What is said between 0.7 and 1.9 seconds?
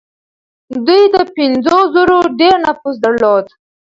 دوی تر پنځو